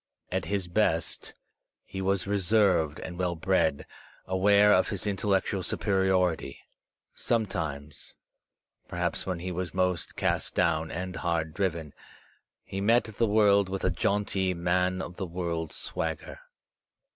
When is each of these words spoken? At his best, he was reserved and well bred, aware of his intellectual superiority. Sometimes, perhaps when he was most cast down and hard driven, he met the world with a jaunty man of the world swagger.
At 0.31 0.45
his 0.45 0.67
best, 0.67 1.35
he 1.85 2.01
was 2.01 2.25
reserved 2.25 2.97
and 3.01 3.19
well 3.19 3.35
bred, 3.35 3.85
aware 4.25 4.73
of 4.73 4.87
his 4.89 5.05
intellectual 5.05 5.61
superiority. 5.61 6.57
Sometimes, 7.13 8.15
perhaps 8.87 9.27
when 9.27 9.37
he 9.41 9.51
was 9.51 9.75
most 9.75 10.15
cast 10.15 10.55
down 10.55 10.89
and 10.89 11.17
hard 11.17 11.53
driven, 11.53 11.93
he 12.63 12.81
met 12.81 13.03
the 13.03 13.27
world 13.27 13.69
with 13.69 13.83
a 13.85 13.91
jaunty 13.91 14.55
man 14.55 15.03
of 15.03 15.17
the 15.17 15.27
world 15.27 15.71
swagger. 15.71 16.39